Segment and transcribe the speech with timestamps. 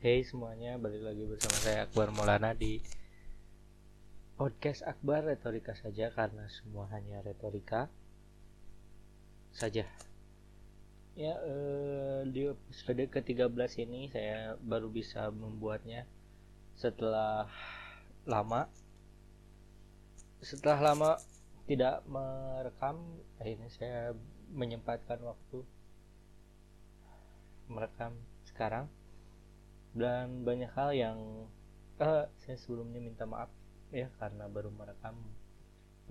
[0.00, 2.80] Hey semuanya, balik lagi bersama saya Akbar Maulana di
[4.40, 7.92] podcast Akbar Retorika saja karena semua hanya retorika
[9.52, 9.84] saja.
[11.12, 16.08] Ya, eh, di episode ke-13 ini saya baru bisa membuatnya
[16.80, 17.52] setelah
[18.24, 18.72] lama
[20.40, 21.20] setelah lama
[21.68, 24.16] tidak merekam akhirnya saya
[24.48, 25.60] menyempatkan waktu
[27.68, 28.16] merekam
[28.48, 28.88] sekarang
[29.90, 31.18] dan banyak hal yang
[31.98, 33.50] uh, saya sebelumnya minta maaf
[33.90, 35.18] ya karena baru merekam.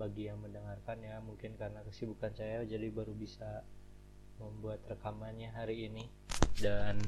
[0.00, 3.68] Bagi yang mendengarkan ya mungkin karena kesibukan saya jadi baru bisa
[4.40, 6.08] membuat rekamannya hari ini.
[6.56, 7.04] Dan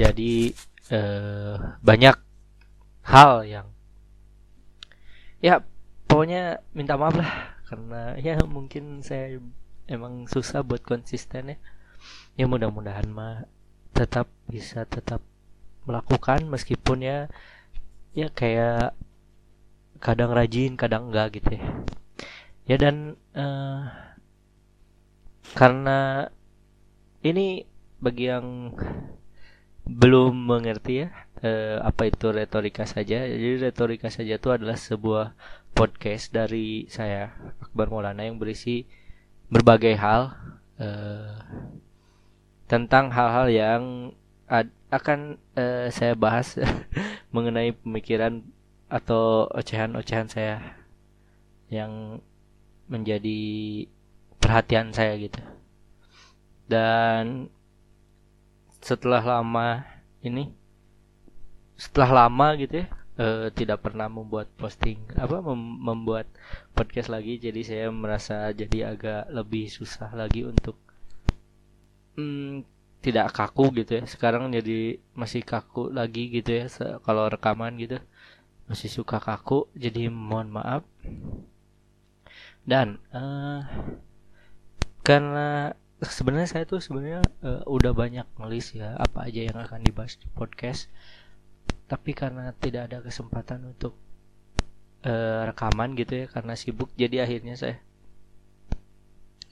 [0.00, 0.56] jadi
[0.88, 2.16] uh, banyak
[3.04, 3.68] hal yang
[5.44, 5.60] ya
[6.08, 7.60] pokoknya minta maaf lah.
[7.68, 9.36] Karena ya mungkin saya
[9.84, 11.58] emang susah buat konsisten ya.
[12.40, 13.44] Ya mudah-mudahan mah
[13.92, 15.20] tetap bisa tetap
[15.86, 17.18] melakukan meskipun ya
[18.12, 18.92] ya kayak
[20.02, 21.64] kadang rajin kadang enggak gitu ya.
[22.66, 23.86] Ya dan uh,
[25.54, 26.28] karena
[27.22, 27.64] ini
[28.02, 28.74] bagi yang
[29.86, 31.14] belum mengerti ya
[31.46, 35.38] uh, apa itu retorika saja jadi retorika saja itu adalah sebuah
[35.78, 37.30] podcast dari saya
[37.62, 38.82] Akbar Maulana yang berisi
[39.46, 40.34] berbagai hal
[40.82, 41.38] uh,
[42.66, 43.82] tentang hal-hal yang
[44.50, 46.54] ad, akan uh, saya bahas
[47.34, 48.42] mengenai pemikiran
[48.86, 50.62] atau ocehan-ocehan saya
[51.66, 52.22] yang
[52.86, 53.38] menjadi
[54.38, 55.42] perhatian saya gitu.
[56.70, 57.50] Dan
[58.82, 59.82] setelah lama
[60.22, 60.54] ini
[61.74, 62.86] setelah lama gitu ya
[63.18, 66.30] uh, tidak pernah membuat posting apa mem membuat
[66.72, 70.78] podcast lagi jadi saya merasa jadi agak lebih susah lagi untuk
[72.14, 72.62] hmm,
[73.06, 74.04] tidak kaku gitu ya.
[74.10, 76.66] Sekarang jadi masih kaku lagi gitu ya
[77.06, 78.02] kalau rekaman gitu.
[78.66, 80.82] Masih suka kaku jadi mohon maaf.
[82.66, 83.62] Dan uh,
[85.06, 90.18] karena sebenarnya saya tuh sebenarnya uh, udah banyak nulis ya apa aja yang akan dibahas
[90.18, 90.90] di podcast.
[91.86, 93.94] Tapi karena tidak ada kesempatan untuk
[95.06, 97.78] uh, rekaman gitu ya karena sibuk jadi akhirnya saya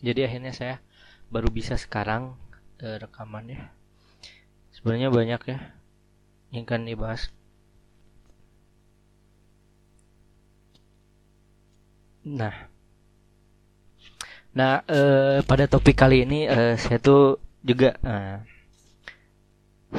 [0.02, 0.82] jadi akhirnya saya
[1.30, 2.34] baru bisa sekarang
[2.80, 3.70] uh, rekamannya.
[4.74, 5.58] Sebenarnya banyak ya
[6.54, 7.34] yang kan dibahas.
[12.24, 12.70] Nah.
[14.54, 18.38] Nah uh, pada topik kali ini uh, saya tuh juga uh,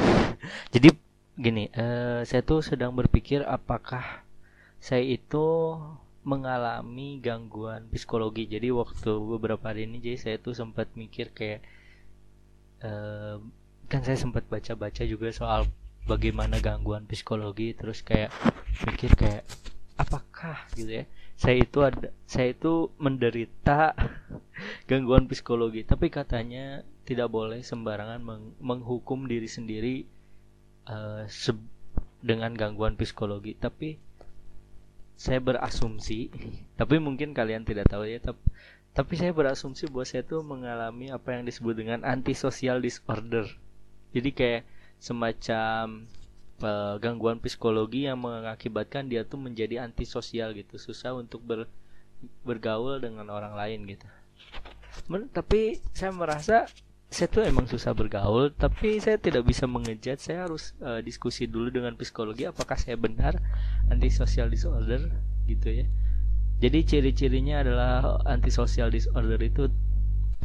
[0.73, 0.95] jadi
[1.35, 4.23] gini uh, saya tuh sedang berpikir apakah
[4.79, 5.75] saya itu
[6.25, 8.49] mengalami gangguan psikologi.
[8.49, 11.61] Jadi waktu beberapa hari ini jadi saya tuh sempat mikir kayak
[13.85, 15.69] kan saya sempat baca-baca juga soal
[16.05, 18.29] bagaimana gangguan psikologi terus kayak
[18.85, 19.43] mikir kayak
[19.97, 21.05] apakah gitu ya.
[21.35, 23.91] Saya itu ada saya itu menderita
[24.89, 29.95] gangguan psikologi tapi katanya tidak boleh sembarangan meng menghukum diri sendiri
[30.87, 31.27] uh,
[32.23, 33.53] dengan gangguan psikologi.
[33.59, 33.99] Tapi
[35.15, 36.27] saya berasumsi
[36.79, 38.39] tapi mungkin kalian tidak tahu ya tapi
[38.95, 43.43] tapi saya berasumsi bahwa saya tuh mengalami apa yang disebut dengan antisocial disorder.
[44.15, 44.63] Jadi kayak
[45.03, 46.07] semacam
[46.63, 50.79] uh, gangguan psikologi yang mengakibatkan dia tuh menjadi antisosial gitu.
[50.79, 51.67] Susah untuk ber,
[52.47, 54.07] bergaul dengan orang lain gitu.
[55.11, 56.71] Men, tapi saya merasa
[57.11, 61.69] saya tuh emang susah bergaul tapi saya tidak bisa mengejat saya harus uh, diskusi dulu
[61.69, 63.39] dengan psikologi apakah saya benar
[63.87, 65.13] antisocial disorder
[65.45, 65.87] gitu ya
[66.63, 69.67] jadi ciri-cirinya adalah antisocial disorder itu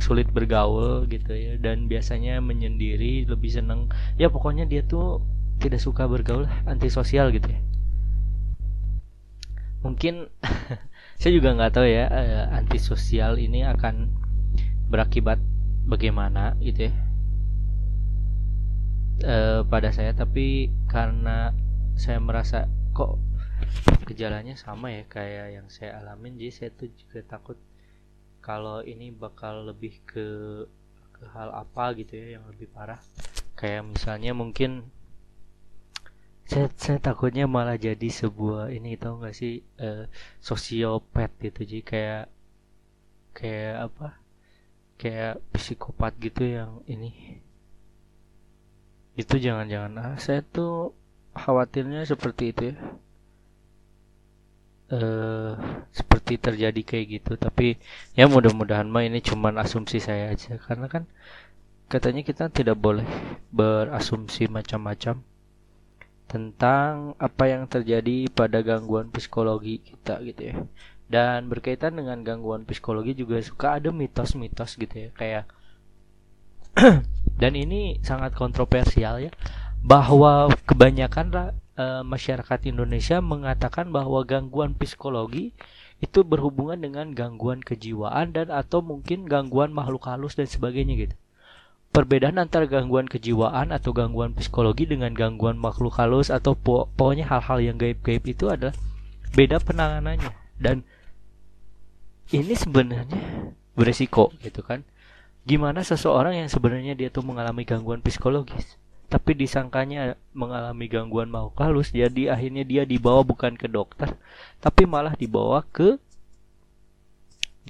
[0.01, 3.87] sulit bergaul gitu ya dan biasanya menyendiri lebih seneng.
[4.19, 5.23] Ya pokoknya dia tuh
[5.61, 7.61] tidak suka bergaul antisosial gitu ya.
[9.87, 10.27] Mungkin
[11.21, 14.11] saya juga nggak tahu ya eh, antisosial ini akan
[14.91, 15.39] berakibat
[15.87, 16.93] bagaimana gitu ya.
[19.21, 19.37] E,
[19.69, 21.53] pada saya tapi karena
[21.93, 23.21] saya merasa kok
[24.11, 26.35] gejalanya sama ya kayak yang saya alamin.
[26.35, 27.59] Jadi saya tuh juga takut
[28.43, 30.27] kalau ini bakal lebih ke
[31.15, 32.99] ke hal apa gitu ya yang lebih parah.
[33.55, 34.89] Kayak misalnya mungkin
[36.51, 40.11] saya, saya takutnya malah jadi sebuah ini tau gak sih uh,
[40.43, 41.63] sosiopat gitu.
[41.63, 42.25] Jadi kayak
[43.31, 44.09] kayak apa?
[44.99, 47.39] Kayak psikopat gitu yang ini.
[49.15, 49.93] Itu jangan-jangan.
[50.03, 50.99] Ah saya tuh
[51.39, 52.77] khawatirnya seperti itu ya
[54.91, 55.55] uh,
[55.95, 57.33] seperti terjadi kayak gitu.
[57.39, 57.79] Tapi
[58.19, 60.59] ya mudah-mudahan mah ini cuman asumsi saya aja.
[60.59, 61.07] Karena kan
[61.91, 63.07] katanya kita tidak boleh
[63.51, 65.23] berasumsi macam-macam
[66.31, 70.57] tentang apa yang terjadi pada gangguan psikologi kita gitu ya.
[71.11, 75.11] Dan berkaitan dengan gangguan psikologi juga suka ada mitos-mitos gitu ya.
[75.15, 75.45] Kayak
[77.43, 79.35] dan ini sangat kontroversial ya.
[79.81, 85.55] Bahwa kebanyakan e, masyarakat Indonesia mengatakan bahwa gangguan psikologi
[86.01, 91.17] itu berhubungan dengan gangguan kejiwaan dan atau mungkin gangguan makhluk halus dan sebagainya gitu.
[91.91, 97.59] Perbedaan antara gangguan kejiwaan atau gangguan psikologi dengan gangguan makhluk halus atau po pokoknya hal-hal
[97.61, 98.73] yang gaib-gaib itu adalah
[99.37, 100.33] beda penanganannya.
[100.57, 100.87] Dan
[102.33, 103.21] ini sebenarnya
[103.77, 104.87] beresiko gitu kan.
[105.45, 108.80] Gimana seseorang yang sebenarnya dia tuh mengalami gangguan psikologis
[109.11, 114.15] tapi disangkanya mengalami gangguan makhluk halus jadi akhirnya dia dibawa bukan ke dokter
[114.63, 115.99] tapi malah dibawa ke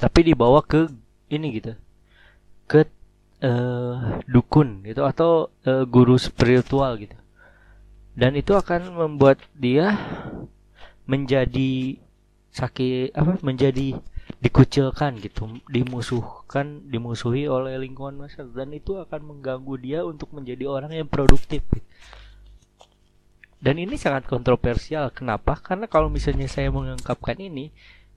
[0.00, 0.88] tapi dibawa ke
[1.28, 1.72] ini gitu.
[2.64, 2.88] Ke
[3.44, 7.16] uh, dukun gitu atau uh, guru spiritual gitu.
[8.16, 9.92] Dan itu akan membuat dia
[11.04, 12.00] menjadi
[12.50, 13.94] sakit apa menjadi
[14.40, 18.56] dikucilkan gitu dimusuhkan dimusuhi oleh lingkungan masyarakat.
[18.56, 21.86] Dan itu akan mengganggu dia untuk menjadi orang yang produktif gitu.
[23.60, 25.12] dan ini sangat kontroversial.
[25.12, 25.60] Kenapa?
[25.60, 27.68] Karena kalau misalnya saya mengungkapkan ini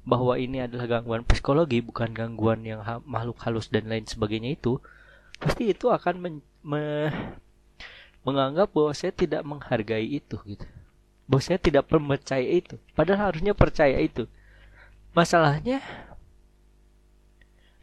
[0.07, 4.83] bahwa ini adalah gangguan psikologi bukan gangguan yang ha makhluk halus dan lain sebagainya itu
[5.39, 7.07] pasti itu akan men me
[8.23, 10.63] menganggap bahwa saya tidak menghargai itu gitu.
[11.27, 12.79] Bahwa saya tidak percaya itu.
[12.95, 14.27] Padahal harusnya percaya itu.
[15.11, 15.83] Masalahnya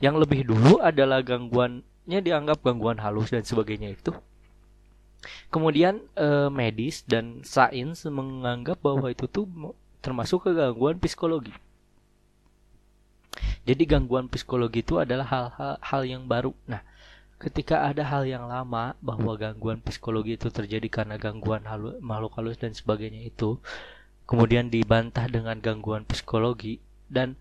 [0.00, 4.12] yang lebih dulu adalah gangguannya dianggap gangguan halus dan sebagainya itu.
[5.52, 9.44] Kemudian eh, medis dan sains menganggap bahwa itu tuh
[10.00, 11.52] termasuk ke gangguan psikologi.
[13.68, 16.56] Jadi gangguan psikologi itu adalah hal-hal hal yang baru.
[16.64, 16.80] Nah
[17.36, 22.56] ketika ada hal yang lama bahwa gangguan psikologi itu terjadi karena gangguan halu, makhluk halus
[22.56, 23.60] dan sebagainya itu
[24.24, 27.36] kemudian dibantah dengan gangguan psikologi dan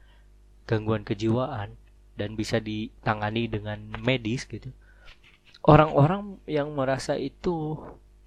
[0.67, 1.78] gangguan kejiwaan
[2.19, 4.75] dan bisa ditangani dengan medis gitu.
[5.63, 7.79] Orang-orang yang merasa itu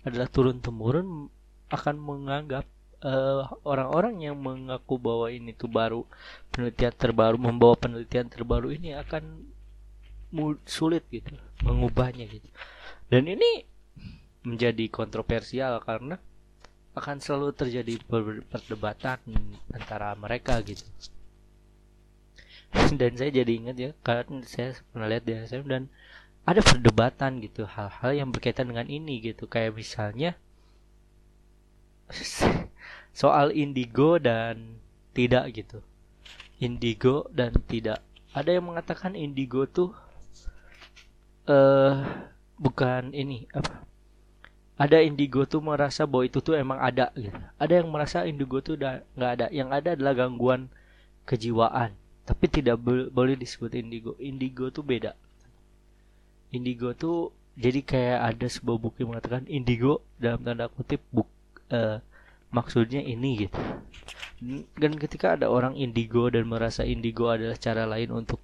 [0.08, 1.28] adalah turun temurun
[1.68, 2.64] akan menganggap
[3.04, 6.00] eh, orang-orang uh, yang mengaku bahwa ini tuh baru
[6.52, 9.52] penelitian terbaru membawa penelitian terbaru ini akan
[10.64, 12.48] sulit gitu mengubahnya gitu.
[13.12, 13.68] Dan ini
[14.42, 16.16] menjadi kontroversial karena
[16.92, 17.94] akan selalu terjadi
[18.52, 19.20] perdebatan
[19.72, 20.84] antara mereka gitu
[23.00, 25.92] dan saya jadi ingat ya karena saya pernah lihat di SM dan
[26.42, 29.46] ada perdebatan gitu hal-hal yang berkaitan dengan ini gitu.
[29.46, 30.30] Kayak misalnya
[33.20, 34.80] soal indigo dan
[35.14, 35.78] tidak gitu.
[36.58, 38.02] Indigo dan tidak.
[38.32, 39.92] Ada yang mengatakan indigo tuh
[41.46, 42.02] uh,
[42.56, 43.84] bukan ini apa?
[44.80, 47.38] Ada indigo tuh merasa bahwa itu tuh emang ada gitu.
[47.60, 49.46] Ada yang merasa indigo tuh nggak ada.
[49.54, 50.72] Yang ada adalah gangguan
[51.22, 52.78] kejiwaan tapi tidak
[53.10, 54.14] boleh disebut indigo.
[54.22, 55.18] Indigo tuh beda.
[56.54, 61.28] Indigo tuh jadi kayak ada sebuah buku yang mengatakan indigo dalam tanda kutip buk
[61.68, 62.00] uh,
[62.54, 63.58] maksudnya ini gitu.
[64.78, 68.40] Dan ketika ada orang indigo dan merasa indigo adalah cara lain untuk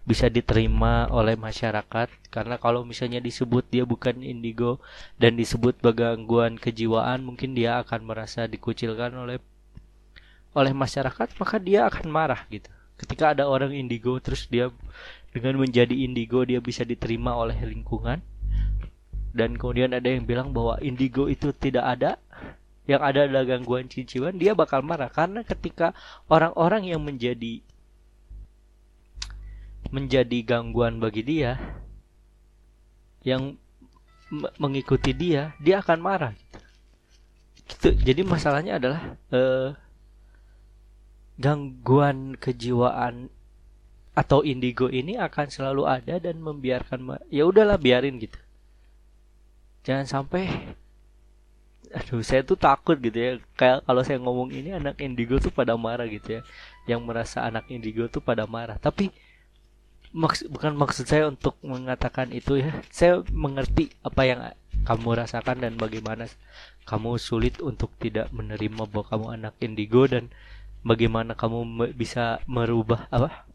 [0.00, 4.80] bisa diterima oleh masyarakat karena kalau misalnya disebut dia bukan indigo
[5.20, 9.38] dan disebut gangguan kejiwaan mungkin dia akan merasa dikucilkan oleh
[10.56, 14.68] oleh masyarakat maka dia akan marah gitu ketika ada orang indigo terus dia
[15.32, 18.20] dengan menjadi indigo dia bisa diterima oleh lingkungan.
[19.30, 22.18] Dan kemudian ada yang bilang bahwa indigo itu tidak ada
[22.90, 25.08] yang ada adalah gangguan kejiwaan dia bakal marah.
[25.08, 25.94] Karena ketika
[26.26, 27.62] orang-orang yang menjadi
[29.90, 31.56] menjadi gangguan bagi dia
[33.24, 33.56] yang
[34.58, 36.34] mengikuti dia dia akan marah.
[37.70, 37.94] Gitu.
[38.02, 39.78] jadi masalahnya adalah uh,
[41.40, 43.32] gangguan kejiwaan
[44.12, 48.36] atau indigo ini akan selalu ada dan membiarkan ya udahlah biarin gitu.
[49.88, 50.76] Jangan sampai
[51.90, 53.30] aduh saya tuh takut gitu ya.
[53.56, 56.40] Kayak kalau saya ngomong ini anak indigo tuh pada marah gitu ya.
[56.84, 58.76] Yang merasa anak indigo tuh pada marah.
[58.76, 59.08] Tapi
[60.12, 62.76] maksud bukan maksud saya untuk mengatakan itu ya.
[62.92, 64.40] Saya mengerti apa yang
[64.84, 66.28] kamu rasakan dan bagaimana
[66.84, 70.28] kamu sulit untuk tidak menerima bahwa kamu anak indigo dan
[70.80, 73.50] bagaimana kamu bisa merubah apa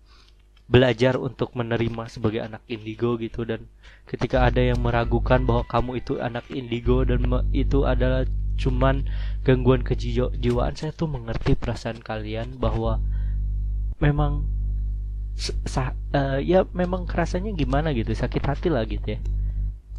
[0.65, 3.45] belajar untuk menerima sebagai anak indigo gitu.
[3.45, 3.69] Dan
[4.09, 7.21] ketika ada yang meragukan bahwa kamu itu anak indigo dan
[7.53, 9.03] itu adalah cuman
[9.43, 13.03] gangguan kejiwaan saya tuh mengerti perasaan kalian bahwa
[13.99, 14.47] memang
[16.15, 19.19] uh, ya memang kerasanya gimana gitu sakit hati lah gitu ya.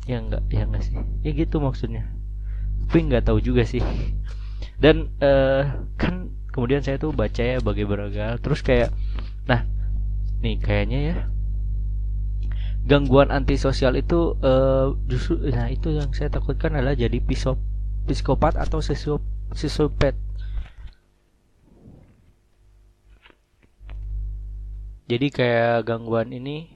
[0.06, 0.97] Ya enggak ya enggak sih.
[1.23, 2.11] Ya gitu maksudnya.
[2.87, 3.83] Tapi nggak tahu juga sih.
[4.78, 8.88] Dan uh, kan kemudian saya tuh baca ya bagi beragal terus kayak
[9.44, 9.68] nah
[10.40, 11.16] nih kayaknya ya.
[12.86, 17.58] Gangguan antisosial itu uh, justru nah itu yang saya takutkan adalah jadi pisop,
[18.06, 20.14] psikopat atau sisopet.
[25.06, 26.70] Jadi kayak gangguan ini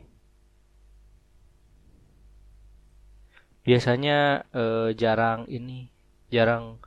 [3.63, 5.95] biasanya uh, jarang ini
[6.31, 6.83] jarang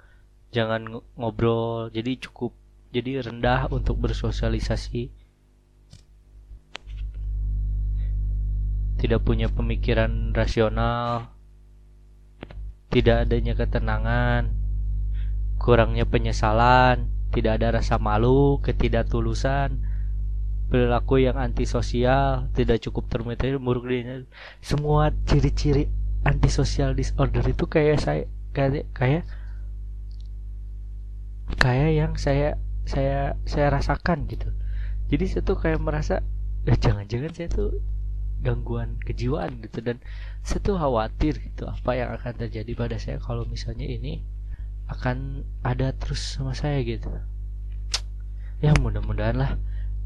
[0.51, 1.87] jangan ngobrol.
[1.95, 2.62] Jadi cukup
[2.93, 5.09] jadi rendah untuk bersosialisasi.
[9.01, 11.33] Tidak punya pemikiran rasional,
[12.93, 14.53] tidak adanya ketenangan,
[15.57, 19.81] kurangnya penyesalan, tidak ada rasa malu, ketidaktulusan,
[20.69, 23.89] perilaku yang antisosial, tidak cukup termotivasi, buruk.
[24.63, 25.89] Semua ciri-ciri
[26.23, 28.23] antisosial disorder itu kayak saya
[28.55, 29.27] kayak kayak
[31.59, 34.49] kayak yang saya saya saya rasakan gitu.
[35.11, 36.23] Jadi saya tuh kayak merasa
[36.67, 37.69] eh, jangan-jangan saya tuh
[38.43, 39.79] gangguan kejiwaan gitu.
[39.79, 39.99] Dan
[40.43, 44.23] saya tuh khawatir gitu apa yang akan terjadi pada saya kalau misalnya ini
[44.91, 47.07] akan ada terus sama saya gitu.
[48.63, 49.51] Ya mudah-mudahan lah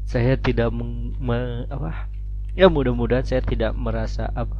[0.08, 2.08] saya tidak meng, me, apa
[2.56, 4.56] ya mudah-mudahan saya tidak merasa apa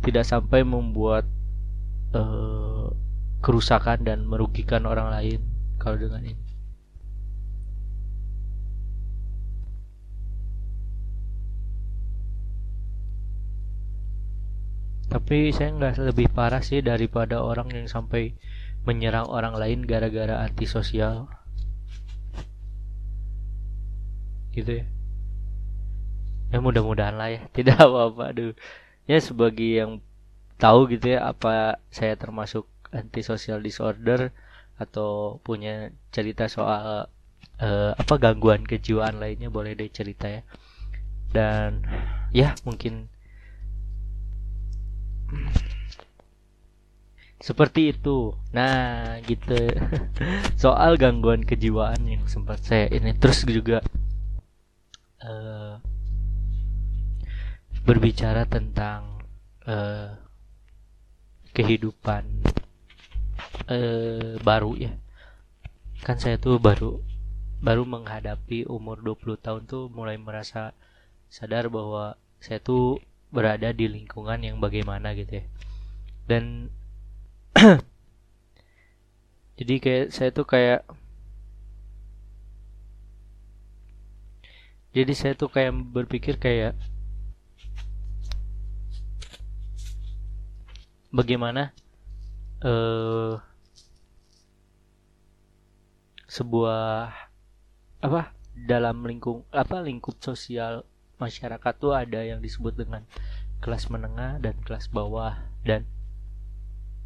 [0.00, 1.28] tidak sampai membuat
[2.16, 2.88] uh,
[3.44, 5.40] kerusakan dan merugikan orang lain
[5.76, 6.49] kalau dengan ini
[15.10, 18.38] tapi saya nggak lebih parah sih daripada orang yang sampai
[18.86, 21.26] menyerang orang lain gara-gara antisosial.
[24.54, 24.86] Gitu ya.
[26.54, 27.42] Ya mudah-mudahan lah ya.
[27.56, 28.54] Tidak apa-apa aduh.
[29.10, 29.98] Ya sebagai yang
[30.62, 34.30] tahu gitu ya apa saya termasuk antisocial disorder
[34.78, 37.10] atau punya cerita soal
[37.58, 40.42] uh, apa gangguan kejiwaan lainnya boleh deh cerita ya.
[41.34, 41.82] Dan
[42.30, 43.10] ya mungkin
[47.40, 48.36] seperti itu.
[48.52, 49.56] Nah gitu.
[50.62, 53.16] Soal gangguan kejiwaan yang sempat saya ini.
[53.16, 53.80] Terus juga
[55.24, 55.80] uh,
[57.82, 59.24] berbicara tentang
[59.64, 60.14] uh,
[61.56, 62.44] kehidupan
[63.66, 64.92] uh, baru ya.
[66.04, 67.00] Kan saya tuh baru
[67.60, 70.72] baru menghadapi umur 20 tahun tuh mulai merasa
[71.28, 75.44] sadar bahwa saya tuh berada di lingkungan yang bagaimana gitu ya.
[76.26, 76.70] Dan
[79.58, 80.86] jadi kayak saya tuh kayak
[84.90, 86.74] jadi saya tuh kayak berpikir kayak
[91.14, 91.74] bagaimana
[92.62, 93.38] uh,
[96.30, 97.10] sebuah
[98.00, 100.86] apa dalam lingkung apa lingkup sosial
[101.20, 103.04] masyarakat tuh ada yang disebut dengan
[103.60, 105.36] kelas menengah dan kelas bawah.
[105.60, 105.84] Dan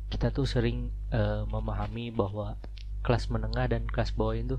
[0.09, 2.55] kita tuh sering uh, memahami bahwa
[3.03, 4.57] kelas menengah dan kelas bawah itu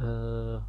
[0.00, 0.64] uh,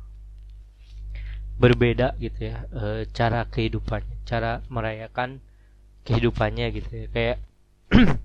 [1.54, 5.40] berbeda gitu ya uh, cara kehidupannya cara merayakan
[6.04, 7.08] kehidupannya gitu ya.
[7.10, 7.38] Kayak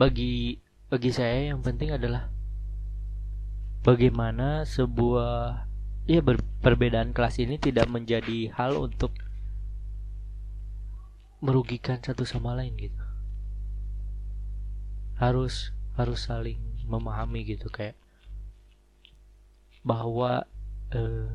[0.00, 2.30] bagi bagi saya yang penting adalah
[3.86, 5.65] bagaimana sebuah
[6.06, 9.10] ya ber, perbedaan kelas ini tidak menjadi hal untuk
[11.42, 13.02] merugikan satu sama lain gitu.
[15.18, 17.98] Harus harus saling memahami gitu kayak
[19.82, 20.46] bahwa
[20.94, 21.30] eh,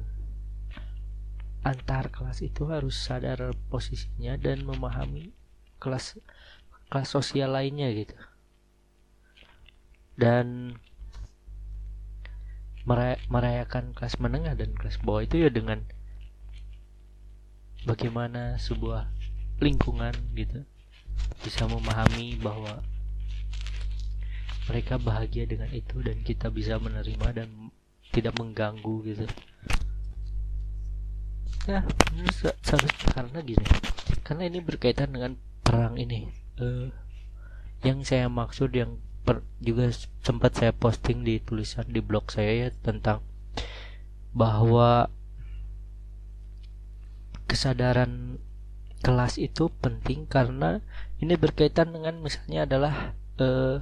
[1.62, 5.36] antar kelas itu harus sadar posisinya dan memahami
[5.78, 6.18] kelas
[6.88, 8.16] kelas sosial lainnya gitu.
[10.16, 10.78] Dan
[13.28, 15.84] merayakan kelas menengah dan kelas bawah itu ya dengan
[17.88, 19.08] bagaimana sebuah
[19.62, 20.66] lingkungan gitu.
[21.42, 22.82] Bisa memahami bahwa
[24.70, 27.50] mereka bahagia dengan itu dan kita bisa menerima dan
[28.12, 29.26] tidak mengganggu gitu.
[31.70, 31.86] Ya
[32.66, 33.66] seharusnya karena gini
[34.26, 36.32] karena ini berkaitan dengan perang ini.
[36.58, 36.90] Uh,
[37.82, 39.94] yang saya maksud yang per, juga
[40.26, 43.22] sempat saya posting di tulisan di blog saya ya tentang
[44.34, 45.12] bahwa
[47.46, 48.40] kesadaran
[49.02, 50.80] kelas itu penting karena
[51.20, 52.96] ini berkaitan dengan misalnya adalah
[53.42, 53.82] uh,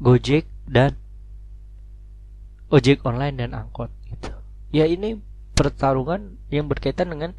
[0.00, 0.96] Gojek dan
[2.72, 4.32] ojek online dan angkot gitu.
[4.72, 5.20] Ya ini
[5.52, 7.36] pertarungan yang berkaitan dengan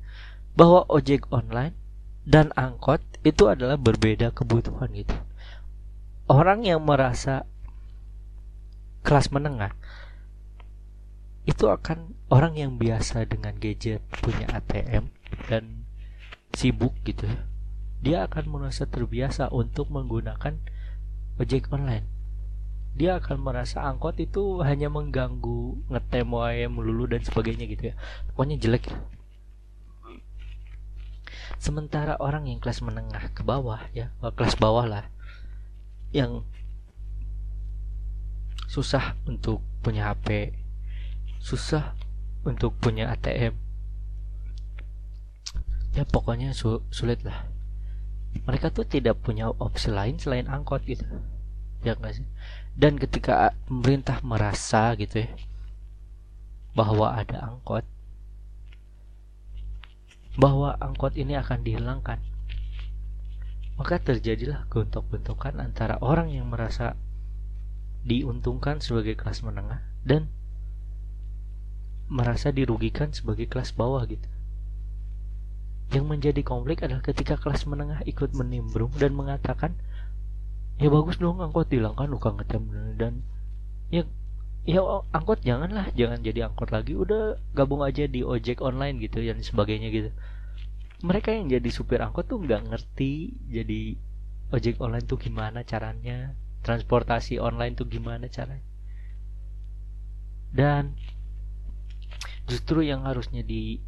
[0.53, 1.73] bahwa ojek online
[2.21, 5.17] dan angkot itu adalah berbeda kebutuhan gitu
[6.31, 7.43] orang yang merasa
[9.03, 9.75] kelas menengah
[11.43, 15.11] itu akan orang yang biasa dengan gadget punya ATM
[15.51, 15.83] dan
[16.55, 17.51] sibuk gitu ya
[18.01, 20.57] dia akan merasa terbiasa untuk menggunakan
[21.37, 22.09] ojek online.
[22.97, 27.95] Dia akan merasa angkot itu hanya mengganggu ngetem wae melulu dan sebagainya gitu ya.
[28.33, 28.89] Pokoknya jelek.
[31.61, 35.05] Sementara orang yang kelas menengah ke bawah ya kelas bawah lah
[36.11, 36.43] yang
[38.71, 40.55] susah untuk punya HP
[41.41, 41.97] susah
[42.45, 43.71] untuk punya ATM
[45.91, 47.47] ya pokoknya su sulit lah.
[48.47, 51.03] Mereka tuh tidak punya opsi lain selain angkot gitu.
[51.83, 52.27] Ya enggak sih?
[52.71, 55.31] Dan ketika pemerintah merasa gitu ya
[56.71, 57.83] bahwa ada angkot
[60.39, 62.23] bahwa angkot ini akan dihilangkan
[63.81, 66.93] maka terjadilah gontok-gontokan antara orang yang merasa
[68.05, 70.29] diuntungkan sebagai kelas menengah dan
[72.05, 74.29] merasa dirugikan sebagai kelas bawah gitu.
[75.97, 79.73] Yang menjadi konflik adalah ketika kelas menengah ikut menimbrung dan mengatakan
[80.77, 82.61] ya bagus dong angkot dihilangkan luka ngetem
[83.01, 83.25] dan
[83.89, 84.05] ya
[84.61, 89.41] ya angkot janganlah jangan jadi angkot lagi udah gabung aja di ojek online gitu dan
[89.41, 90.13] sebagainya gitu
[91.01, 93.97] mereka yang jadi supir angkot tuh nggak ngerti jadi
[94.51, 98.67] ojek online tuh gimana caranya transportasi online tuh gimana caranya
[100.51, 100.93] dan
[102.45, 103.79] justru yang harusnya di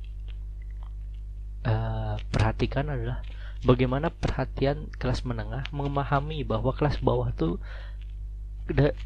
[1.68, 3.20] uh, perhatikan adalah
[3.68, 7.60] bagaimana perhatian kelas menengah memahami bahwa kelas bawah tuh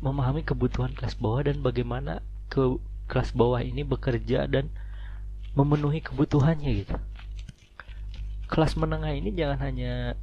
[0.06, 2.22] memahami kebutuhan kelas bawah dan bagaimana
[2.54, 2.78] ke
[3.10, 4.70] kelas bawah ini bekerja dan
[5.58, 6.94] memenuhi kebutuhannya gitu.
[8.48, 10.16] Kelas menengah ini jangan hanya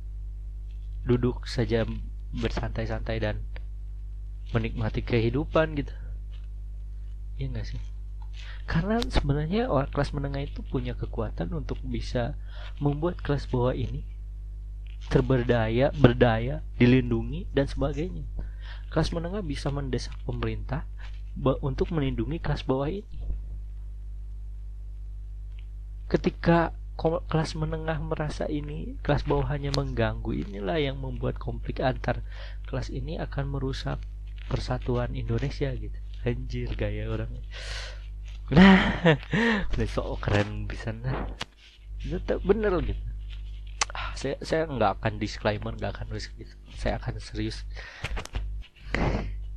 [1.05, 1.85] duduk saja
[2.33, 3.45] bersantai-santai dan
[4.57, 5.93] menikmati kehidupan gitu.
[7.37, 7.81] Iya gak sih?
[8.65, 12.33] karena sebenarnya orang kelas menengah itu punya kekuatan untuk bisa
[12.81, 14.03] membuat kelas bawah ini
[15.13, 18.25] terberdaya, berdaya, dilindungi dan sebagainya.
[18.89, 20.89] Kelas menengah bisa mendesak pemerintah
[21.61, 23.05] untuk melindungi kelas bawah ini.
[26.09, 30.47] Ketika kelas menengah merasa ini kelas bawah hanya mengganggu.
[30.47, 32.23] Inilah yang membuat konflik antar
[32.71, 33.99] kelas ini akan merusak
[34.47, 35.99] persatuan Indonesia gitu.
[36.25, 37.45] Anjir gaya orangnya
[38.53, 39.01] nah
[39.79, 41.25] besok keren bisa nah
[42.05, 43.01] itu bener gitu.
[43.97, 46.53] Ah, saya saya nggak akan disclaimer nggak akan risk gitu.
[46.77, 47.65] Saya akan serius.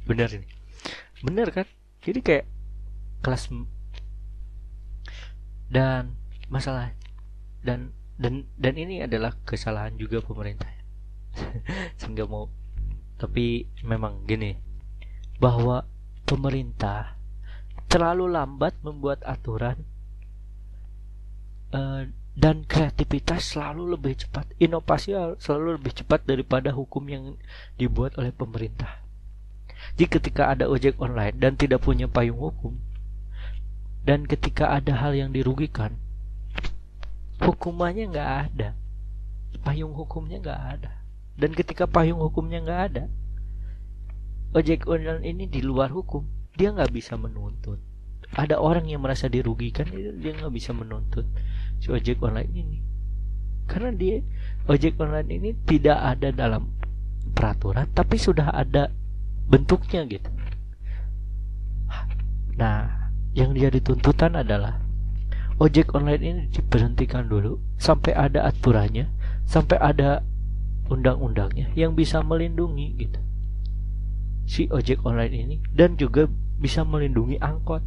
[0.07, 0.47] Bener ini.
[1.19, 1.67] Bener kan?
[1.99, 2.45] Jadi kayak
[3.19, 3.51] kelas
[5.67, 6.15] dan
[6.47, 6.95] masalah
[7.61, 10.69] dan dan dan ini adalah kesalahan juga pemerintah.
[11.99, 12.49] Sehingga mau.
[13.17, 14.53] Tapi memang gini
[15.41, 15.85] bahwa
[16.25, 17.17] pemerintah
[17.89, 19.81] terlalu lambat membuat aturan
[21.73, 22.05] uh,
[22.37, 24.45] dan kreativitas selalu lebih cepat.
[24.61, 27.41] Inovasi selalu lebih cepat daripada hukum yang
[27.81, 29.01] dibuat oleh pemerintah.
[29.97, 32.77] Jika ketika ada ojek online dan tidak punya payung hukum
[34.05, 35.97] dan ketika ada hal yang dirugikan
[37.41, 38.69] hukumannya nggak ada.
[39.63, 40.91] Payung hukumnya nggak ada.
[41.37, 43.05] Dan ketika payung hukumnya nggak ada
[44.55, 46.23] ojek online ini di luar hukum
[46.55, 47.77] dia nggak bisa menuntut.
[48.33, 51.23] Ada orang yang merasa dirugikan dia nggak bisa menuntut
[51.77, 52.79] si ojek online ini.
[53.67, 54.23] Karena dia
[54.65, 56.71] ojek online ini tidak ada dalam
[57.35, 58.89] peraturan tapi sudah ada
[59.47, 60.31] bentuknya gitu.
[62.57, 64.81] Nah yang jadi tuntutan adalah
[65.57, 69.09] ojek online ini diberhentikan dulu sampai ada aturannya
[69.49, 70.21] sampai ada
[70.87, 73.19] undang-undangnya yang bisa melindungi gitu.
[74.47, 77.83] Si ojek online ini dan juga bisa melindungi angkot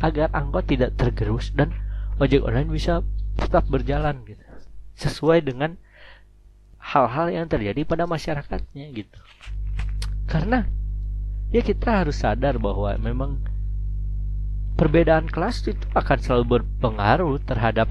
[0.00, 1.74] agar angkot tidak tergerus dan
[2.22, 3.04] ojek online bisa
[3.36, 4.42] tetap berjalan gitu
[4.96, 5.76] sesuai dengan
[6.82, 9.18] hal-hal yang terjadi pada masyarakatnya gitu.
[10.26, 10.66] Karena
[11.52, 13.51] ya kita harus sadar bahwa memang
[14.82, 17.86] perbedaan kelas itu akan selalu berpengaruh terhadap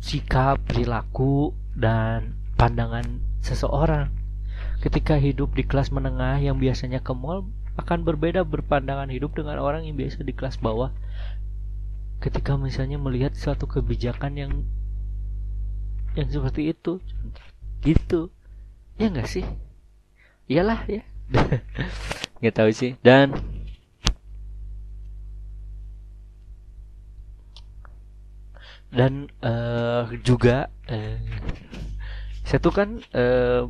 [0.00, 4.08] sikap perilaku dan pandangan seseorang.
[4.80, 9.84] Ketika hidup di kelas menengah yang biasanya ke mall akan berbeda berpandangan hidup dengan orang
[9.84, 10.88] yang biasa di kelas bawah.
[12.24, 14.52] Ketika misalnya melihat suatu kebijakan yang
[16.16, 16.96] yang seperti itu
[17.84, 18.32] gitu.
[18.96, 19.44] Ya enggak sih?
[20.48, 21.04] Iyalah ya.
[22.40, 22.96] Nggak tahu sih.
[23.04, 23.36] Dan
[28.88, 31.20] dan uh, juga uh,
[32.48, 33.68] saya tuh kan uh,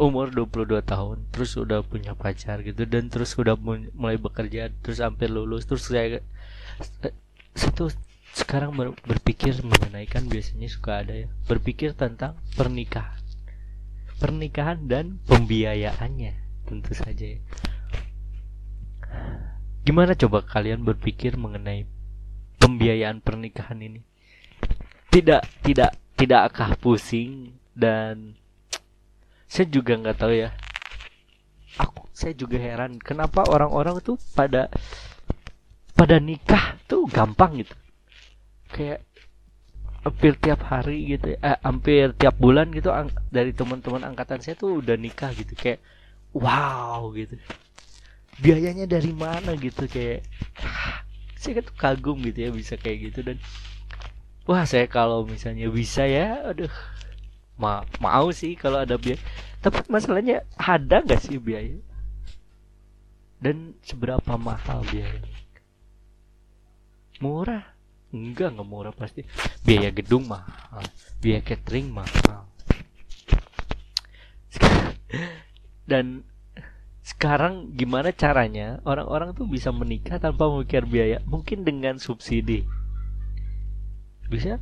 [0.00, 3.58] umur 22 tahun terus udah punya pacar gitu dan terus udah
[3.92, 6.24] mulai bekerja terus hampir lulus terus saya
[7.52, 7.92] itu
[8.32, 13.20] sekarang ber, berpikir mengenai kan biasanya suka ada ya berpikir tentang pernikahan.
[14.16, 16.32] Pernikahan dan pembiayaannya
[16.64, 17.40] tentu saja ya.
[19.84, 21.84] Gimana coba kalian berpikir mengenai
[22.56, 24.00] pembiayaan pernikahan ini
[25.12, 27.52] tidak tidak tidakkah pusing?
[27.76, 28.36] Dan
[29.44, 30.50] saya juga nggak tahu ya.
[31.76, 34.72] Aku saya juga heran kenapa orang-orang tuh pada
[35.92, 37.76] pada nikah tuh gampang gitu.
[38.72, 39.04] Kayak
[40.02, 42.90] hampir tiap hari gitu eh, hampir tiap bulan gitu
[43.30, 45.78] dari teman-teman angkatan saya tuh udah nikah gitu kayak
[46.32, 47.36] wow gitu.
[48.40, 50.24] Biayanya dari mana gitu kayak
[51.36, 53.20] saya tuh kagum gitu ya bisa kayak gitu.
[53.22, 53.36] Dan
[54.48, 56.72] wah saya kalau misalnya bisa ya aduh.
[57.60, 59.20] Ma mau sih kalau ada biaya.
[59.62, 61.78] Tapi masalahnya ada nggak sih biaya?
[63.38, 65.22] Dan seberapa mahal biaya?
[67.22, 67.62] Murah?
[68.10, 69.22] Enggak nggak murah pasti.
[69.62, 70.82] Biaya gedung mahal
[71.22, 72.50] biaya catering mahal.
[75.90, 76.26] Dan
[77.06, 81.22] sekarang gimana caranya orang-orang tuh bisa menikah tanpa memikir biaya?
[81.30, 82.66] Mungkin dengan subsidi
[84.32, 84.56] bisa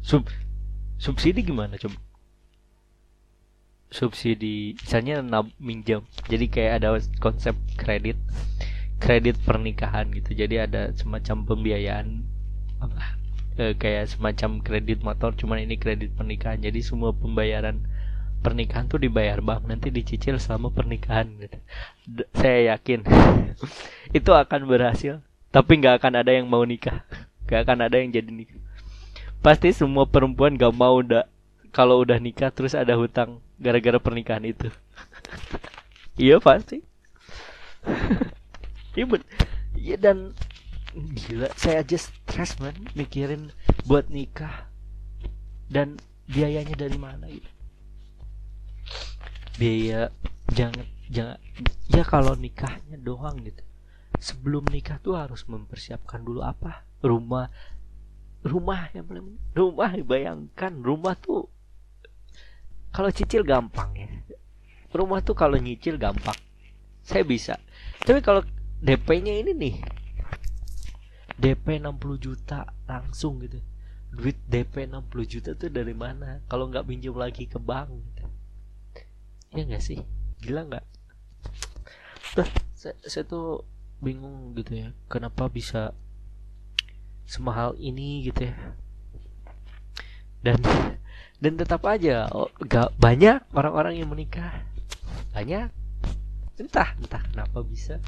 [0.00, 0.24] sub
[0.96, 2.00] subsidi gimana coba
[3.88, 6.04] subsidi misalnya nab minjam.
[6.28, 8.20] Jadi kayak ada konsep kredit
[9.00, 10.36] kredit pernikahan gitu.
[10.36, 12.06] Jadi ada semacam pembiayaan
[12.78, 13.00] apa
[13.56, 16.60] e, kayak semacam kredit motor cuman ini kredit pernikahan.
[16.60, 17.80] Jadi semua pembayaran
[18.44, 21.58] pernikahan tuh dibayar bank nanti dicicil selama pernikahan gitu.
[22.36, 23.08] Saya yakin.
[24.18, 27.08] Itu akan berhasil tapi nggak akan ada yang mau nikah
[27.48, 28.60] nggak akan ada yang jadi nikah.
[29.40, 31.24] Pasti semua perempuan gak mau udah
[31.72, 34.68] kalau udah nikah terus ada hutang gara-gara pernikahan itu.
[36.18, 36.82] Iya pasti.
[38.98, 39.06] Iya
[39.78, 40.34] iya dan
[40.90, 43.54] gila saya aja stres man mikirin
[43.86, 44.66] buat nikah
[45.70, 47.46] dan biayanya dari mana gitu.
[49.62, 50.10] Biaya
[50.50, 51.38] jangan jangan
[51.86, 53.67] ya kalau nikahnya doang gitu
[54.18, 56.86] sebelum nikah tuh harus mempersiapkan dulu apa?
[57.02, 57.46] Rumah.
[58.38, 60.72] Rumah yang paling rumah bayangkan.
[60.78, 61.50] Rumah tuh
[62.94, 64.08] kalau cicil gampang ya.
[64.94, 66.36] Rumah tuh kalau nyicil gampang.
[67.04, 67.58] Saya bisa.
[68.02, 68.44] Tapi kalau
[68.78, 69.74] DP-nya ini nih
[71.38, 73.62] DP 60 juta langsung gitu.
[74.10, 76.42] Duit DP 60 juta tuh dari mana?
[76.50, 78.24] Kalau nggak pinjam lagi ke bank gitu.
[79.54, 80.00] ya nggak sih?
[80.42, 80.84] Gila nggak?
[82.34, 83.62] Tuh saya, saya tuh
[83.98, 85.94] bingung gitu ya kenapa bisa
[87.28, 88.56] semahal ini gitu ya.
[90.40, 90.58] Dan
[91.42, 94.64] dan tetap aja oh, gak banyak orang-orang yang menikah.
[95.36, 95.68] Banyak.
[96.58, 98.00] Entah entah kenapa bisa.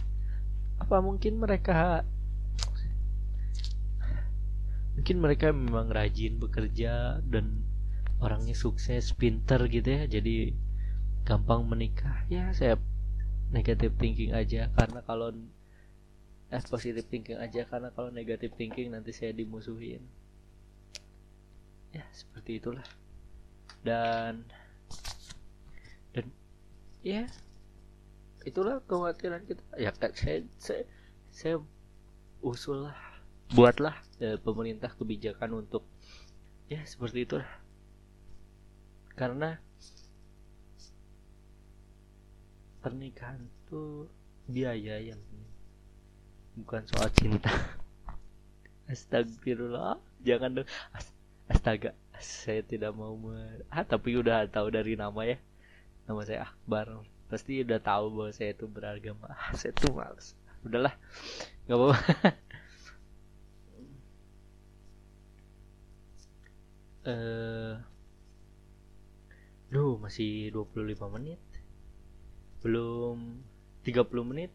[0.81, 2.03] Apa mungkin mereka
[4.96, 7.62] mungkin mereka memang rajin bekerja dan
[8.20, 10.57] orangnya sukses pinter gitu ya jadi
[11.29, 12.24] gampang menikah.
[12.33, 12.81] Ya saya
[13.53, 15.35] negatif thinking aja karena kalau
[16.50, 20.02] eh positive thinking aja karena kalau negatif thinking nanti saya dimusuhin.
[21.94, 22.86] Ya seperti itulah.
[23.86, 24.42] Dan
[26.10, 26.26] dan
[27.06, 27.30] ya
[28.42, 29.62] itulah kekhawatiran kita.
[29.78, 30.82] Ya kan saya saya
[31.30, 31.56] saya
[32.42, 32.98] usul lah
[33.54, 35.86] buatlah eh, pemerintah kebijakan untuk
[36.66, 37.50] ya seperti itulah.
[39.14, 39.54] Karena
[42.82, 44.08] pernikahan itu
[44.50, 45.20] biaya yang
[46.64, 47.51] bukan soal cinta.
[48.90, 49.96] Astagfirullah.
[50.23, 50.68] Jangan dong.
[51.49, 51.96] Astaga.
[52.20, 55.40] Saya tidak mau mer ah tapi udah tahu dari nama ya.
[56.05, 57.01] Nama saya Akbar.
[57.33, 60.37] Pasti udah tahu bahwa saya itu beragama ah saya tuh males.
[60.66, 60.94] Udahlah.
[61.66, 61.99] Nggak apa-apa.
[67.01, 67.81] Eh
[69.73, 71.40] Duh, masih 25 menit.
[72.61, 73.40] Belum
[73.88, 74.53] 30 menit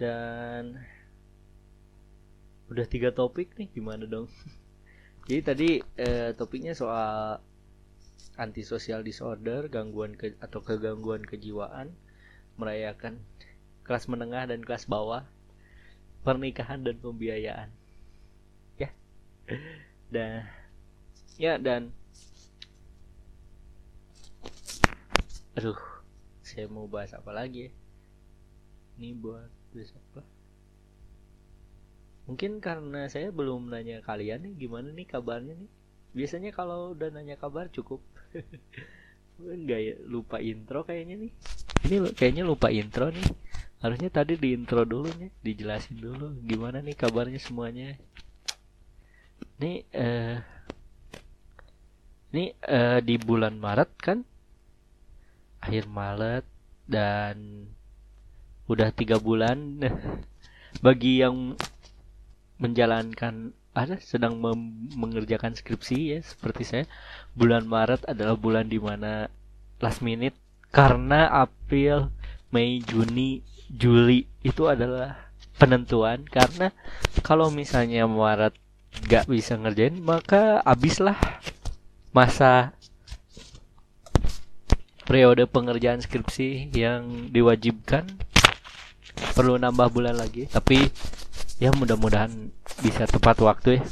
[0.00, 0.80] dan
[2.72, 4.28] udah tiga topik nih gimana dong?
[5.28, 5.68] Jadi tadi
[6.00, 7.38] eh, topiknya soal
[8.40, 11.92] antisocial disorder gangguan ke atau kegangguan kejiwaan
[12.56, 13.20] merayakan
[13.84, 15.26] kelas menengah dan kelas bawah
[16.22, 17.68] pernikahan dan pembiayaan.
[18.78, 18.90] Ya.
[20.12, 20.44] Dan
[21.40, 21.88] ya dan
[25.56, 25.80] aduh
[26.44, 27.72] saya mau bahas apa lagi ya?
[29.00, 30.20] Ini buat apa
[32.26, 35.70] mungkin karena saya belum nanya kalian nih gimana nih kabarnya nih?
[36.12, 37.98] Biasanya kalau udah nanya kabar cukup.
[39.42, 41.32] Enggak ya lupa intro kayaknya nih.
[41.88, 43.26] Ini kayaknya lupa intro nih.
[43.82, 46.30] Harusnya tadi di intro dulu nih dijelasin dulu.
[46.46, 47.98] Gimana nih kabarnya semuanya?
[49.58, 50.38] Nih eh
[52.32, 54.18] ini uh, di bulan Maret kan?
[55.58, 56.46] Akhir Maret
[56.86, 57.66] dan
[58.66, 59.82] udah tiga bulan.
[60.84, 61.54] Bagi yang
[62.58, 64.36] menjalankan ada sedang
[64.94, 66.84] mengerjakan skripsi ya seperti saya
[67.32, 69.32] bulan Maret adalah bulan di mana
[69.80, 70.36] last minute
[70.68, 72.12] karena April
[72.52, 73.40] Mei Juni
[73.72, 76.28] Juli itu adalah penentuan.
[76.28, 76.68] Karena
[77.24, 78.52] kalau misalnya Maret
[79.08, 81.16] gak bisa ngerjain maka habislah
[82.12, 82.76] masa
[85.08, 88.04] periode pengerjaan skripsi yang diwajibkan
[89.34, 90.48] perlu nambah bulan lagi.
[90.48, 90.88] Tapi
[91.62, 92.50] ya mudah-mudahan
[92.82, 93.82] bisa tepat waktu ya.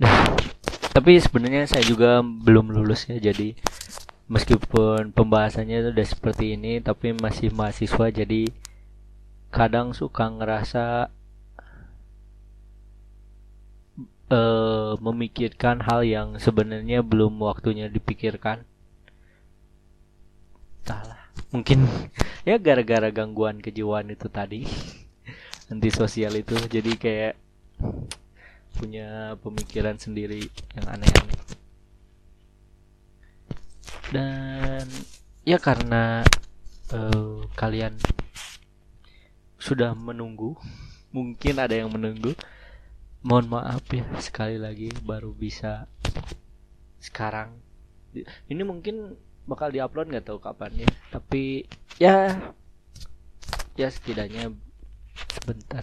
[0.00, 0.36] Nah,
[0.96, 3.54] tapi sebenarnya saya juga belum lulus ya jadi
[4.30, 8.46] meskipun pembahasannya sudah seperti ini tapi masih mahasiswa jadi
[9.50, 11.10] kadang suka ngerasa
[14.30, 18.64] uh, memikirkan hal yang sebenarnya belum waktunya dipikirkan.
[20.80, 21.88] Entahlah, mungkin
[22.48, 24.68] ya gara-gara gangguan kejiwaan itu tadi,
[25.72, 27.34] antisosial itu, jadi kayak
[28.76, 30.44] punya pemikiran sendiri
[30.76, 31.40] yang aneh-aneh.
[34.12, 34.86] Dan
[35.48, 36.20] ya karena
[36.92, 37.96] uh, kalian
[39.56, 40.60] sudah menunggu,
[41.16, 42.36] mungkin ada yang menunggu
[43.20, 45.84] mohon maaf ya sekali lagi baru bisa
[47.04, 47.52] sekarang
[48.48, 49.12] ini mungkin
[49.50, 50.86] bakal diupload nggak tahu kapan.
[50.86, 51.66] Ya tapi
[51.98, 52.38] ya
[53.74, 54.54] ya setidaknya
[55.34, 55.82] sebentar.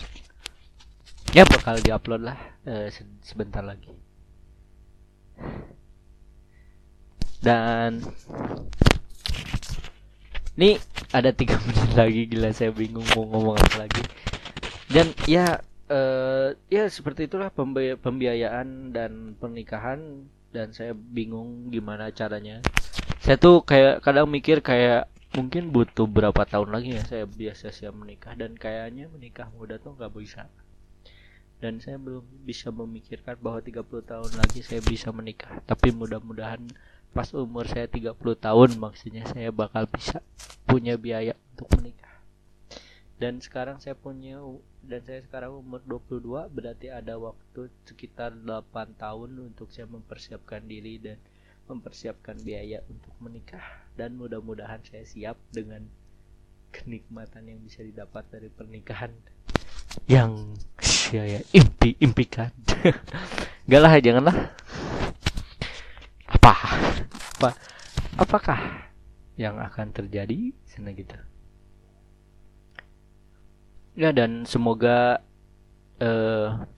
[1.36, 2.88] Ya bakal diupload lah eh,
[3.20, 3.92] sebentar lagi.
[7.44, 8.02] Dan
[10.58, 10.80] ini
[11.14, 14.04] ada tiga menit lagi gila saya bingung mau ngomong apa lagi.
[14.88, 15.60] Dan ya
[15.92, 20.26] uh, ya seperti itulah pembi pembiayaan dan pernikahan.
[20.48, 22.64] Dan saya bingung gimana caranya
[23.28, 27.92] saya tuh kayak kadang mikir kayak mungkin butuh berapa tahun lagi ya saya biasa siap
[27.92, 28.32] menikah.
[28.40, 30.48] Dan kayaknya menikah muda tuh nggak bisa.
[31.60, 35.60] Dan saya belum bisa memikirkan bahwa 30 tahun lagi saya bisa menikah.
[35.68, 36.72] Tapi mudah-mudahan
[37.12, 40.24] pas umur saya 30 tahun maksudnya saya bakal bisa
[40.64, 42.24] punya biaya untuk menikah.
[43.20, 44.40] Dan sekarang saya punya
[44.88, 50.96] dan saya sekarang umur 22 berarti ada waktu sekitar 8 tahun untuk saya mempersiapkan diri
[51.04, 51.20] dan
[51.68, 53.64] mempersiapkan biaya untuk menikah
[54.00, 55.84] dan mudah-mudahan saya siap dengan
[56.72, 59.12] kenikmatan yang bisa didapat dari pernikahan
[60.06, 62.54] yang saya impi impikan.
[63.66, 64.38] Enggak lah janganlah.
[66.30, 66.54] Apa?
[67.40, 67.50] Apa?
[68.22, 68.60] Apakah
[69.36, 70.54] yang akan terjadi?
[70.70, 71.18] Sana gitu.
[73.98, 75.26] Ya dan semoga
[75.98, 76.70] uh,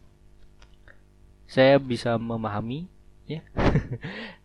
[1.50, 2.88] saya bisa memahami
[3.28, 3.42] ya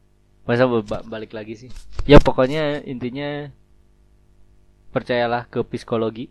[0.44, 0.68] masa
[1.08, 1.70] balik lagi sih?
[2.04, 3.48] Ya pokoknya intinya
[4.92, 6.28] percayalah ke psikologi.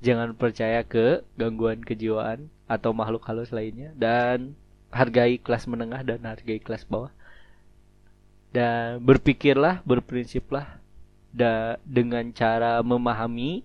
[0.00, 3.92] Jangan percaya ke gangguan kejiwaan atau makhluk halus lainnya.
[3.94, 4.56] Dan
[4.90, 7.12] hargai kelas menengah dan hargai kelas bawah.
[8.50, 10.80] Dan berpikirlah berprinsiplah
[11.30, 13.62] da dengan cara memahami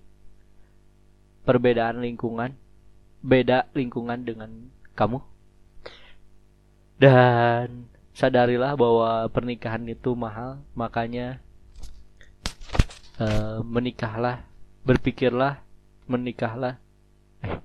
[1.41, 2.53] perbedaan lingkungan
[3.25, 5.17] beda lingkungan dengan kamu.
[7.01, 11.43] Dan sadarilah bahwa pernikahan itu mahal makanya
[13.19, 14.47] uh, menikahlah
[14.87, 15.59] berpikirlah
[16.07, 16.79] menikahlah
[17.43, 17.59] eh,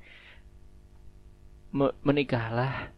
[2.02, 2.90] menikahlah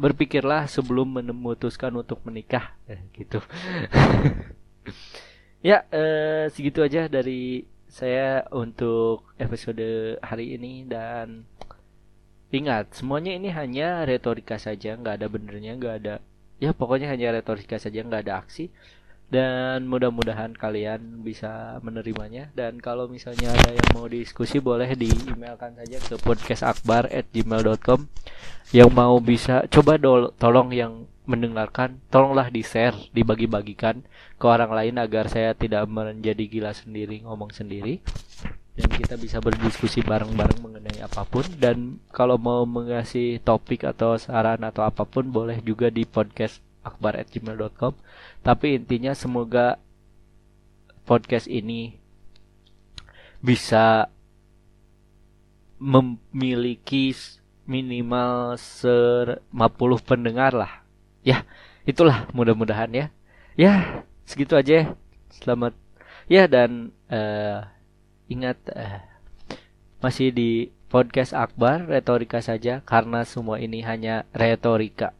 [0.00, 3.38] berpikirlah sebelum memutuskan untuk menikah eh, gitu.
[5.60, 11.44] Ya eh, segitu aja dari saya untuk episode hari ini dan
[12.48, 16.14] ingat semuanya ini hanya retorika saja nggak ada benernya nggak ada
[16.60, 18.68] ya pokoknya hanya retorika saja nggak ada aksi.
[19.30, 22.50] Dan mudah-mudahan kalian bisa menerimanya.
[22.50, 28.10] Dan kalau misalnya ada yang mau diskusi boleh di emailkan saja ke podcastakbar@gmail.com
[28.74, 29.98] yang mau bisa coba
[30.34, 34.02] tolong yang mendengarkan tolonglah di share dibagi-bagikan
[34.34, 38.02] ke orang lain agar saya tidak menjadi gila sendiri ngomong sendiri
[38.80, 41.44] dan kita bisa berdiskusi bareng-bareng mengenai apa pun.
[41.60, 47.92] Dan kalau mau mengasih topik atau saran atau apa pun boleh juga di podcast akbar@gmail.com
[48.40, 49.76] tapi intinya semoga
[51.04, 52.00] podcast ini
[53.44, 54.08] bisa
[55.80, 57.12] memiliki
[57.68, 59.52] minimal 50
[60.00, 60.84] pendengar lah.
[61.20, 61.44] Ya
[61.84, 63.06] itulah mudah-mudahan ya.
[63.56, 64.96] Ya segitu aja.
[65.28, 65.76] Selamat.
[66.32, 67.64] Ya dan uh,
[68.30, 69.02] ingat uh,
[70.00, 70.50] masih di
[70.88, 75.12] podcast Akbar retorika saja karena semua ini hanya retorika